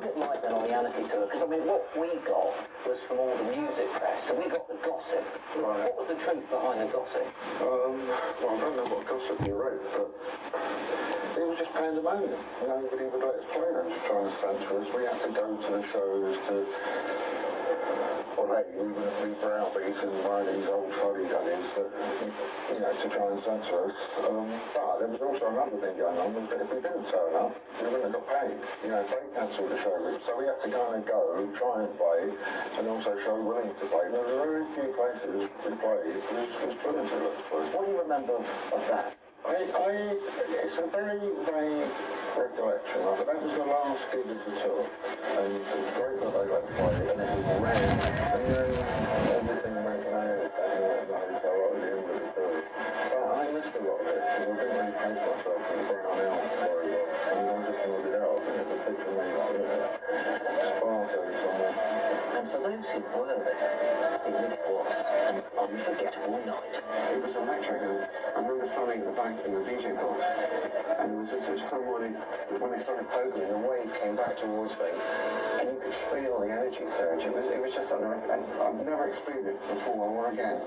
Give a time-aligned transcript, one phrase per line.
[0.00, 1.26] was it like then on the Anarchy tour?
[1.26, 2.56] Because I mean, what we got
[2.88, 5.24] was from all the music press, so we got the gossip.
[5.56, 5.92] Right.
[5.92, 7.28] What was the truth behind the gossip?
[7.60, 8.08] Um,
[8.40, 10.08] well, I don't know what gossip you wrote, but
[11.36, 12.40] it was just pandemonium.
[12.64, 14.88] Nobody would let us play them to try and censor us.
[14.96, 18.19] We had to go to the shows to.
[18.40, 21.92] Well, hey, we were, we were outbeaten by these old fuddy duddies that,
[22.72, 23.96] you know, to try and censor us.
[24.24, 27.52] Um, but there was also another thing going on, was if we didn't turn up,
[27.76, 28.56] we wouldn't have got paid.
[28.80, 29.92] You know, they cancelled the show,
[30.24, 32.32] so we had to kind of go, try and play,
[32.80, 34.08] and also show willing to play.
[34.08, 37.60] There were very few places we played, was, was brilliant, let's put.
[37.76, 39.20] What do you remember of that?
[39.50, 40.14] I, I,
[40.62, 41.90] it's a very vague
[42.38, 43.18] recollection of.
[43.26, 46.70] That was the last gig of the tour, and it was great that they let
[46.78, 47.82] play, and it was red,
[48.30, 48.70] and then
[49.34, 50.54] everything went down, and
[51.02, 52.62] the hotel at the end of the tour.
[53.10, 55.98] But I missed a lot of it, because I didn't really place myself in the
[55.98, 59.18] brown elm very well, and I just wanted out, and it was a picture of
[59.18, 59.98] me like, you know,
[60.78, 61.74] sparkling somewhere.
[62.38, 63.79] And for those who were there,
[64.26, 64.94] it was
[65.28, 66.82] an unforgettable night.
[67.12, 67.82] It was electric.
[67.82, 70.26] and I remember standing at the back in the DJ box,
[70.98, 72.14] and there was just such someone
[72.58, 74.90] when they started poking, the wave came back towards me,
[75.60, 77.24] and you could feel the energy surge.
[77.24, 78.20] It was, it was just unreal.
[78.60, 80.60] I've never experienced it before or again.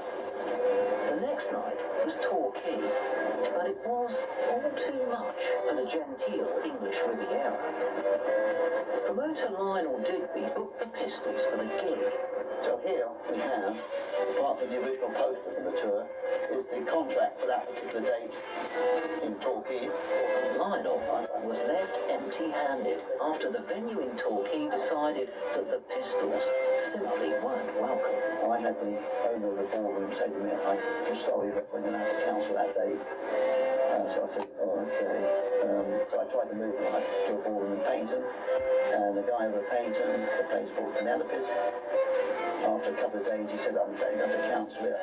[1.09, 2.81] The next night was Torquay,
[3.55, 4.17] but it was
[4.49, 7.59] all too much for the genteel English Riviera.
[9.13, 12.01] Promoter Lionel Digby booked the Pistols for the gig.
[12.65, 13.77] So here we have,
[14.33, 16.07] apart from the original poster for the tour,
[16.49, 18.33] is the contract for that particular date
[19.21, 19.87] in Torquay.
[20.57, 20.97] Lionel
[21.45, 26.43] was left empty-handed after the venue in Torquay decided that the Pistols
[26.91, 28.49] simply weren't welcome.
[28.49, 28.97] I had the
[29.29, 32.25] owner of the ballroom say to me, I'm sorry that we're going to have to
[32.25, 32.97] cancel that date.
[32.97, 35.52] Uh, so I said, oh, okay.
[35.63, 39.23] Um, so I tried to move them like, to a ballroom in Paignton, and the
[39.23, 41.47] guy over at Paignton, the place called Penelope's,
[42.67, 44.27] after a couple of days he said, I'm afraid I'm
[44.67, 44.99] to it.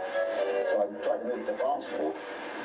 [0.68, 2.12] So I tried to move to Barnstaple,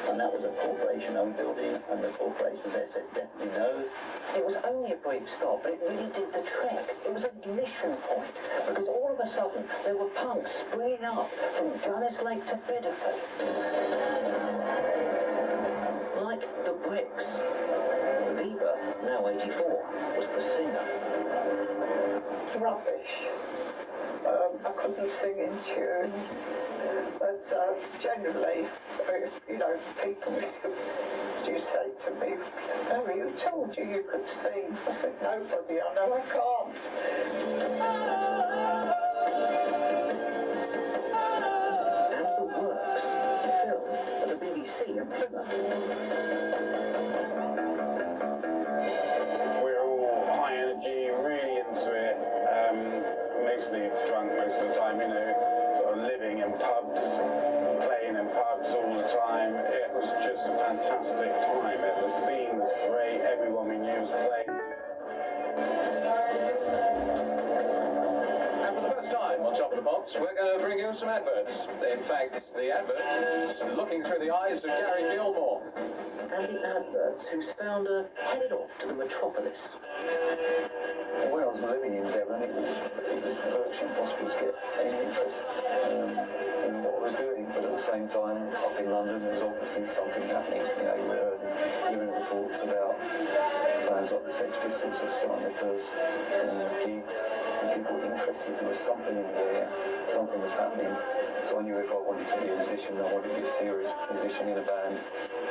[0.09, 3.87] and that was a corporation-owned building, and the corporation there said definitely no.
[4.35, 6.99] It was only a brief stop, but it really did the trick.
[7.05, 8.27] It was a ignition point,
[8.67, 13.21] because all of a sudden there were punks springing up from Gunnislake to Bedford.
[16.21, 17.25] Like the Bricks.
[18.35, 19.85] Viva, now 84,
[20.17, 20.85] was the singer.
[22.59, 23.25] rubbish.
[24.25, 26.11] Um, I couldn't sing in tune.
[27.19, 28.65] But uh, generally,
[29.07, 30.33] uh, you know, people
[31.45, 32.35] do say to me,
[32.91, 34.77] oh, you told you you could sing.
[34.87, 36.75] I said, nobody, I know I can't.
[44.65, 45.09] BBC in
[49.61, 52.17] We're all high energy, really into it.
[52.49, 52.77] Um,
[53.45, 57.01] mostly drunk most of the time, you know, sort of living in pubs,
[57.85, 59.53] playing in pubs all the time.
[59.53, 61.81] It was just a fantastic time.
[61.81, 63.21] The scene was great.
[63.21, 64.45] Everyone we knew was playing.
[69.05, 70.93] And for the first time on Top of the Pops, we're going to bring you
[70.93, 71.67] some adverts.
[71.91, 75.61] In fact, the adverts looking through the eyes of Gary Gilmore.
[76.33, 79.69] And the adverts whose founder headed off to the metropolis.
[81.29, 84.97] When I was living in Devon, it was, it was virtually impossible to get any
[85.05, 85.43] interest
[85.83, 86.09] um,
[86.65, 87.44] in what I was doing.
[87.75, 90.63] The same time, up in London, there was obviously something happening.
[90.63, 91.39] You know, you heard
[91.91, 92.95] hearing reports about
[93.83, 96.55] bands like the Sex Pistols were starting their first um,
[96.87, 97.19] gigs,
[97.59, 98.55] and people were interested.
[98.63, 99.67] There was something in there,
[100.07, 100.87] something was happening.
[101.43, 103.53] So I knew if I wanted to be a musician, I wanted to be a
[103.59, 104.95] serious musician in a band,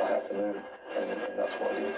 [0.01, 0.57] I had to move,
[0.97, 1.93] and, and that's what I did.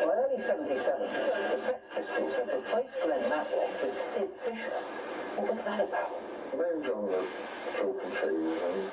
[0.00, 1.12] By early 77,
[1.52, 4.84] the Sex Pistols had replaced Glenn Matlock with Sid Vicious.
[5.36, 6.27] What was that about?
[6.48, 7.28] And John was
[7.76, 8.90] talking trees, and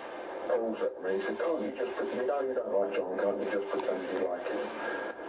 [0.52, 3.16] Paul said to me, he said, can't you just pretend, you you don't like John,
[3.16, 4.60] can't you just pretend you like him?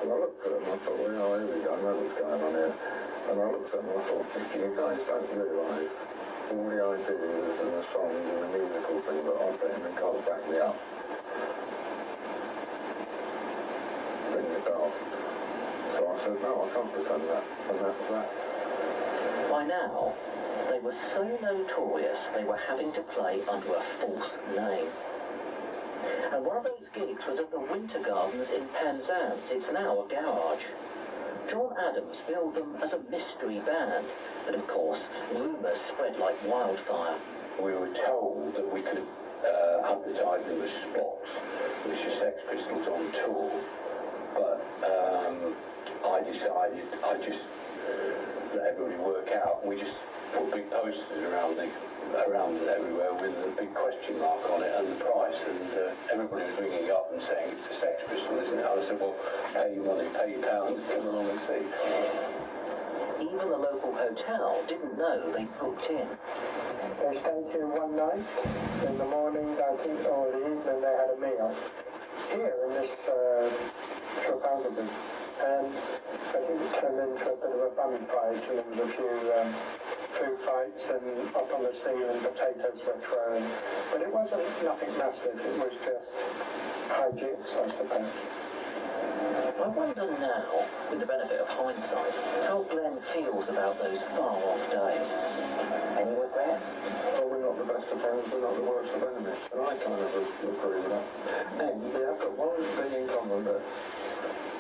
[0.03, 2.19] And I looked at him, and I thought, well, here we go, I know what's
[2.19, 2.75] going on here.
[3.31, 4.27] And I looked at him, and I thought,
[4.59, 5.91] you guys don't realise
[6.51, 10.23] all the ideas and the songs and the musical thing that I've in and can't
[10.27, 10.77] back me up.
[14.35, 14.99] Then you're daft.
[15.95, 17.45] So I said, no, I can't pretend that.
[17.71, 18.29] And that was that.
[19.51, 20.15] By now,
[20.77, 24.89] they were so notorious they were having to play under a false name.
[26.35, 29.51] And one of those gigs was at the Winter Gardens in Penzance.
[29.51, 30.65] It's now a garage.
[31.49, 34.05] John Adams billed them as a mystery band,
[34.45, 37.17] but of course, rumours spread like wildfire.
[37.59, 39.03] We were told that we could
[39.47, 41.27] uh, advertise in the spot,
[41.87, 43.51] which is Sex Pistols on tour.
[44.35, 45.57] But um,
[46.05, 47.41] I decided I just
[48.55, 49.65] let everybody work out.
[49.67, 49.95] We just
[50.33, 51.69] put big posters around the
[52.29, 55.37] around everywhere with a big question mark on it and the price.
[55.49, 58.65] And uh, everybody was ringing up and saying it's a Sex Pistol, isn't it?
[58.65, 59.15] I said, well,
[59.53, 61.63] pay your money, pay your pound, come along and see.
[63.21, 66.07] Even the local hotel didn't know they'd booked in.
[67.01, 68.25] They stayed here one night.
[68.87, 71.55] In the morning, I think, or the evening, they had a meal
[72.31, 73.51] here in this uh,
[74.57, 78.79] And I think it turned into a bit of a bum fight, and there was
[78.79, 79.53] a few um,
[80.17, 83.45] food fights, and up on the ceiling, potatoes were thrown.
[83.93, 85.37] But it wasn't nothing massive.
[85.37, 86.09] It was just
[86.89, 88.17] hijinks, I suppose.
[89.57, 92.15] I wonder now, with the benefit of hindsight,
[92.49, 95.11] how Glenn feels about those far-off days.
[96.01, 96.71] Any regrets?
[97.13, 99.43] Well, we're not the best of friends, we're not the worst of enemies.
[99.53, 101.05] And I kind of agree with that.
[101.61, 103.61] And we have got one thing in common that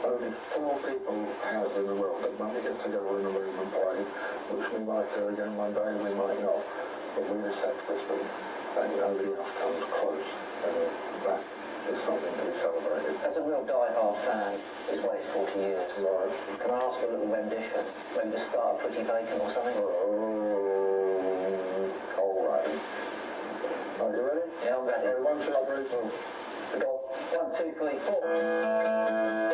[0.07, 3.59] only four people have in the world that when we get together in a room
[3.59, 3.99] and play,
[4.55, 6.63] which we might do again one day, we might not,
[7.19, 8.23] but we Sex Pistol,
[8.79, 10.23] and nobody else comes close.
[10.63, 10.75] And
[11.27, 11.43] that
[11.91, 13.19] is something to be celebrated.
[13.27, 15.91] As a real die-hard fan, he's waited 40 years.
[15.99, 16.31] Right.
[16.63, 17.83] Can I ask for a little rendition?
[18.15, 19.75] Maybe the start Pretty Vacant or something?
[19.75, 19.91] Oh,
[22.23, 22.71] all right.
[24.01, 24.47] Are you ready?
[24.63, 25.07] Yeah, I'm ready.
[25.11, 26.07] Ready, one, two, three, four.
[27.35, 29.46] One, two, three, four.